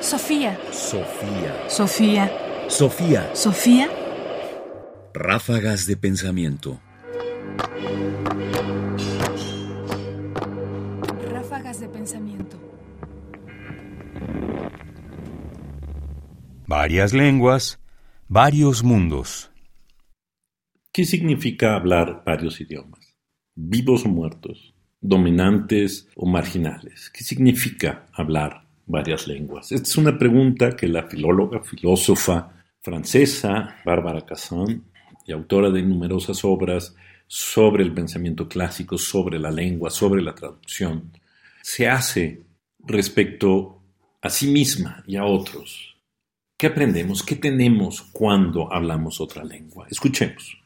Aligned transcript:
Sofía. 0.00 0.58
Sofía. 0.72 1.68
Sofía. 1.68 2.32
Sofía. 2.68 3.30
Sofía. 3.34 3.88
Ráfagas 5.12 5.86
de 5.86 5.98
pensamiento. 5.98 6.80
Ráfagas 11.30 11.80
de 11.80 11.88
pensamiento. 11.88 12.56
Varias 16.66 17.12
lenguas, 17.12 17.78
varios 18.26 18.82
mundos. 18.82 19.50
¿Qué 20.92 21.04
significa 21.04 21.76
hablar 21.76 22.22
varios 22.24 22.58
idiomas? 22.62 23.18
¿Vivos 23.54 24.06
o 24.06 24.08
muertos? 24.08 24.74
¿Dominantes 25.02 26.08
o 26.16 26.26
marginales? 26.26 27.10
¿Qué 27.10 27.22
significa 27.22 28.06
hablar 28.14 28.69
varias 28.90 29.26
lenguas? 29.26 29.72
Esta 29.72 29.88
es 29.88 29.96
una 29.96 30.18
pregunta 30.18 30.76
que 30.76 30.88
la 30.88 31.04
filóloga, 31.04 31.62
filósofa 31.62 32.52
francesa 32.80 33.76
Bárbara 33.84 34.24
Cassin, 34.24 34.84
y 35.26 35.32
autora 35.32 35.70
de 35.70 35.82
numerosas 35.82 36.44
obras 36.44 36.94
sobre 37.26 37.84
el 37.84 37.92
pensamiento 37.92 38.48
clásico, 38.48 38.98
sobre 38.98 39.38
la 39.38 39.50
lengua, 39.50 39.90
sobre 39.90 40.22
la 40.22 40.34
traducción, 40.34 41.12
se 41.62 41.88
hace 41.88 42.42
respecto 42.80 43.80
a 44.20 44.30
sí 44.30 44.48
misma 44.48 45.04
y 45.06 45.16
a 45.16 45.24
otros. 45.24 45.96
¿Qué 46.56 46.66
aprendemos? 46.66 47.22
¿Qué 47.22 47.36
tenemos 47.36 48.02
cuando 48.02 48.72
hablamos 48.72 49.20
otra 49.20 49.44
lengua? 49.44 49.86
Escuchemos. 49.88 50.58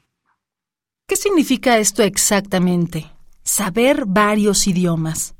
¿Qué 1.06 1.16
significa 1.16 1.78
esto 1.78 2.02
exactamente? 2.02 3.04
Saber 3.42 4.04
varios 4.06 4.66
idiomas. 4.66 5.34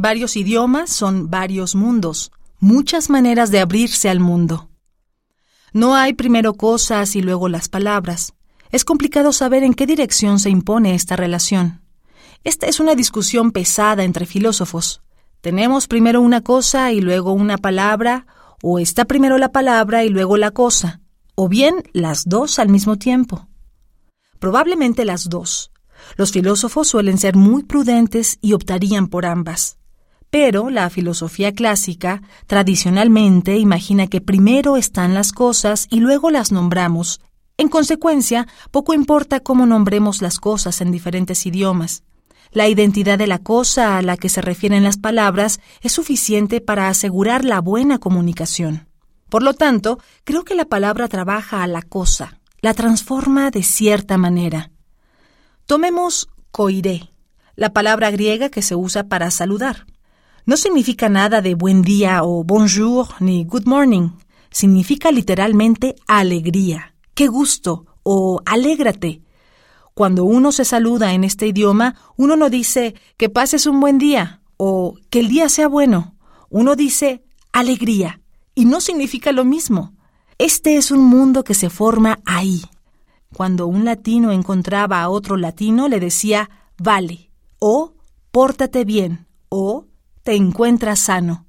Varios 0.00 0.36
idiomas 0.36 0.90
son 0.90 1.28
varios 1.28 1.74
mundos, 1.74 2.30
muchas 2.60 3.10
maneras 3.10 3.50
de 3.50 3.58
abrirse 3.58 4.08
al 4.08 4.20
mundo. 4.20 4.68
No 5.72 5.96
hay 5.96 6.12
primero 6.12 6.54
cosas 6.54 7.16
y 7.16 7.20
luego 7.20 7.48
las 7.48 7.68
palabras. 7.68 8.32
Es 8.70 8.84
complicado 8.84 9.32
saber 9.32 9.64
en 9.64 9.74
qué 9.74 9.86
dirección 9.86 10.38
se 10.38 10.50
impone 10.50 10.94
esta 10.94 11.16
relación. 11.16 11.82
Esta 12.44 12.68
es 12.68 12.78
una 12.78 12.94
discusión 12.94 13.50
pesada 13.50 14.04
entre 14.04 14.24
filósofos. 14.24 15.02
¿Tenemos 15.40 15.88
primero 15.88 16.20
una 16.20 16.42
cosa 16.42 16.92
y 16.92 17.00
luego 17.00 17.32
una 17.32 17.58
palabra? 17.58 18.28
¿O 18.62 18.78
está 18.78 19.04
primero 19.04 19.36
la 19.36 19.50
palabra 19.50 20.04
y 20.04 20.10
luego 20.10 20.36
la 20.36 20.52
cosa? 20.52 21.00
¿O 21.34 21.48
bien 21.48 21.74
las 21.92 22.28
dos 22.28 22.60
al 22.60 22.68
mismo 22.68 22.98
tiempo? 22.98 23.48
Probablemente 24.38 25.04
las 25.04 25.28
dos. 25.28 25.72
Los 26.16 26.30
filósofos 26.30 26.86
suelen 26.86 27.18
ser 27.18 27.34
muy 27.34 27.64
prudentes 27.64 28.38
y 28.40 28.52
optarían 28.52 29.08
por 29.08 29.26
ambas. 29.26 29.78
Pero 30.30 30.68
la 30.68 30.90
filosofía 30.90 31.52
clásica 31.52 32.22
tradicionalmente 32.46 33.56
imagina 33.56 34.08
que 34.08 34.20
primero 34.20 34.76
están 34.76 35.14
las 35.14 35.32
cosas 35.32 35.86
y 35.90 36.00
luego 36.00 36.30
las 36.30 36.52
nombramos. 36.52 37.20
En 37.56 37.68
consecuencia, 37.68 38.46
poco 38.70 38.94
importa 38.94 39.40
cómo 39.40 39.66
nombremos 39.66 40.20
las 40.20 40.38
cosas 40.38 40.80
en 40.80 40.92
diferentes 40.92 41.46
idiomas. 41.46 42.02
La 42.52 42.68
identidad 42.68 43.18
de 43.18 43.26
la 43.26 43.38
cosa 43.38 43.98
a 43.98 44.02
la 44.02 44.16
que 44.16 44.28
se 44.28 44.40
refieren 44.40 44.84
las 44.84 44.96
palabras 44.96 45.60
es 45.80 45.92
suficiente 45.92 46.60
para 46.60 46.88
asegurar 46.88 47.44
la 47.44 47.60
buena 47.60 47.98
comunicación. 47.98 48.86
Por 49.28 49.42
lo 49.42 49.54
tanto, 49.54 49.98
creo 50.24 50.44
que 50.44 50.54
la 50.54 50.64
palabra 50.66 51.08
trabaja 51.08 51.62
a 51.62 51.66
la 51.66 51.82
cosa, 51.82 52.38
la 52.60 52.74
transforma 52.74 53.50
de 53.50 53.62
cierta 53.62 54.16
manera. 54.16 54.70
Tomemos 55.66 56.28
koiré, 56.50 57.10
la 57.54 57.72
palabra 57.72 58.10
griega 58.10 58.48
que 58.48 58.62
se 58.62 58.74
usa 58.74 59.04
para 59.04 59.30
saludar. 59.30 59.86
No 60.48 60.56
significa 60.56 61.10
nada 61.10 61.42
de 61.42 61.54
buen 61.54 61.82
día 61.82 62.24
o 62.24 62.42
bonjour 62.42 63.08
ni 63.20 63.44
good 63.44 63.66
morning. 63.66 64.12
Significa 64.50 65.12
literalmente 65.12 65.94
alegría, 66.06 66.94
qué 67.12 67.26
gusto 67.26 67.84
o 68.02 68.40
alégrate. 68.46 69.20
Cuando 69.92 70.24
uno 70.24 70.50
se 70.50 70.64
saluda 70.64 71.12
en 71.12 71.24
este 71.24 71.48
idioma, 71.48 71.96
uno 72.16 72.34
no 72.34 72.48
dice 72.48 72.94
que 73.18 73.28
pases 73.28 73.66
un 73.66 73.78
buen 73.78 73.98
día 73.98 74.40
o 74.56 74.94
que 75.10 75.20
el 75.20 75.28
día 75.28 75.50
sea 75.50 75.68
bueno. 75.68 76.14
Uno 76.48 76.76
dice 76.76 77.22
alegría 77.52 78.22
y 78.54 78.64
no 78.64 78.80
significa 78.80 79.32
lo 79.32 79.44
mismo. 79.44 79.92
Este 80.38 80.78
es 80.78 80.90
un 80.90 81.04
mundo 81.04 81.44
que 81.44 81.52
se 81.52 81.68
forma 81.68 82.20
ahí. 82.24 82.62
Cuando 83.36 83.66
un 83.66 83.84
latino 83.84 84.32
encontraba 84.32 85.02
a 85.02 85.10
otro 85.10 85.36
latino, 85.36 85.88
le 85.88 86.00
decía 86.00 86.48
vale, 86.78 87.32
o 87.58 87.92
pórtate 88.30 88.86
bien, 88.86 89.26
o 89.50 89.87
te 90.28 90.34
encuentras 90.34 90.98
sano. 90.98 91.46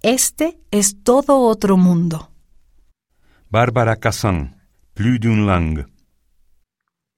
Este 0.00 0.58
es 0.70 1.02
todo 1.02 1.40
otro 1.40 1.76
mundo. 1.76 2.30
Bárbara 3.50 3.96
Cassin, 3.96 4.56
Plus 4.94 5.20
d'une 5.20 5.44
langue. 5.44 5.84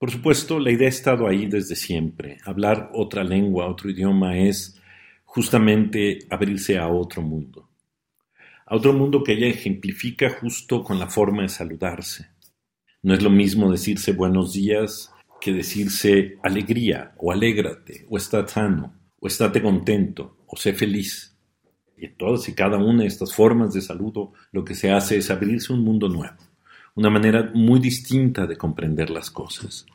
Por 0.01 0.11
supuesto, 0.11 0.59
la 0.59 0.73
idea 0.73 0.87
ha 0.87 0.89
estado 0.89 1.29
ahí 1.29 1.47
desde 1.47 1.77
siempre. 1.77 2.39
Hablar 2.45 2.91
otra 2.93 3.23
lengua, 3.23 3.69
otro 3.69 3.89
idioma 3.89 4.37
es 4.37 4.81
justamente 5.25 6.27
abrirse 6.29 6.77
a 6.77 6.89
otro 6.89 7.23
mundo 7.23 7.69
a 8.67 8.75
otro 8.75 8.93
mundo 8.93 9.23
que 9.23 9.35
ella 9.35 9.47
ejemplifica 9.47 10.31
justo 10.41 10.83
con 10.83 10.99
la 10.99 11.07
forma 11.09 11.43
de 11.43 11.49
saludarse. 11.49 12.31
No 13.03 13.15
es 13.15 13.23
lo 13.23 13.31
mismo 13.31 13.71
decirse 13.71 14.13
buenos 14.13 14.55
días 14.55 15.13
que 15.41 15.53
decirse 15.53 16.39
alegría 16.43 17.15
o 17.17 17.31
alégrate 17.31 18.07
o 18.09 18.17
está 18.17 18.47
sano 18.49 18.95
o 19.21 19.27
estate 19.29 19.63
contento 19.63 20.40
o 20.51 20.57
sé 20.57 20.73
feliz. 20.73 21.37
Y 21.97 22.09
todas 22.09 22.49
y 22.49 22.55
cada 22.55 22.79
una 22.79 23.03
de 23.03 23.09
estas 23.09 23.35
formas 23.35 23.73
de 23.73 23.83
saludo 23.83 24.33
lo 24.53 24.65
que 24.65 24.75
se 24.75 24.91
hace 24.91 25.19
es 25.19 25.31
abrirse 25.31 25.73
un 25.73 25.85
mundo 25.85 26.09
nuevo, 26.09 26.37
una 26.95 27.11
manera 27.11 27.51
muy 27.55 27.79
distinta 27.79 28.47
de 28.47 28.57
comprender 28.57 29.11
las 29.11 29.31
cosas. 29.31 29.87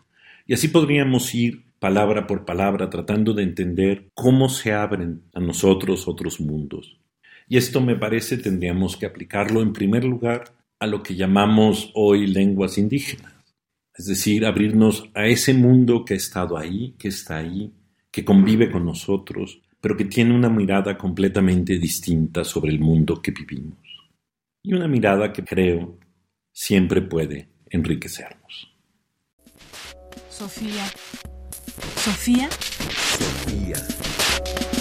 Y 0.47 0.53
así 0.53 0.67
podríamos 0.67 1.33
ir 1.33 1.65
palabra 1.79 2.27
por 2.27 2.45
palabra 2.45 2.89
tratando 2.89 3.33
de 3.33 3.43
entender 3.43 4.09
cómo 4.13 4.49
se 4.49 4.71
abren 4.71 5.23
a 5.33 5.39
nosotros 5.39 6.07
otros 6.07 6.39
mundos, 6.39 6.99
y 7.47 7.57
esto 7.57 7.81
me 7.81 7.95
parece 7.95 8.37
tendríamos 8.37 8.97
que 8.97 9.05
aplicarlo 9.05 9.61
en 9.61 9.73
primer 9.73 10.03
lugar 10.03 10.55
a 10.79 10.87
lo 10.87 11.03
que 11.03 11.15
llamamos 11.15 11.91
hoy 11.93 12.27
lenguas 12.27 12.77
indígenas. 12.77 13.33
Es 13.93 14.05
decir, 14.07 14.45
abrirnos 14.45 15.09
a 15.13 15.27
ese 15.27 15.53
mundo 15.53 16.03
que 16.03 16.15
ha 16.15 16.17
estado 16.17 16.57
ahí, 16.57 16.95
que 16.97 17.07
está 17.07 17.37
ahí, 17.37 17.71
que 18.11 18.25
convive 18.25 18.71
con 18.71 18.85
nosotros, 18.85 19.61
pero 19.85 19.95
que 19.95 20.05
tiene 20.05 20.33
una 20.33 20.49
mirada 20.49 20.97
completamente 20.97 21.77
distinta 21.77 22.43
sobre 22.43 22.71
el 22.71 22.79
mundo 22.79 23.21
que 23.21 23.29
vivimos. 23.29 23.77
Y 24.63 24.73
una 24.73 24.87
mirada 24.87 25.31
que 25.31 25.43
creo 25.43 25.99
siempre 26.51 27.03
puede 27.03 27.49
enriquecernos. 27.69 28.75
Sofía. 30.27 30.87
Sofía. 31.97 32.49
Sofía. 33.19 33.75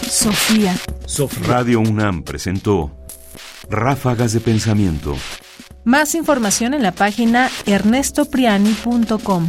Sofía. 0.09 0.75
Sofía. 1.05 1.49
Radio 1.49 1.81
UNAM 1.81 2.23
presentó 2.23 2.97
Ráfagas 3.69 4.33
de 4.33 4.41
Pensamiento. 4.41 5.19
Más 5.85 6.15
información 6.15 6.73
en 6.73 6.83
la 6.83 6.93
página 6.93 7.51
ernestopriani.com. 7.67 9.49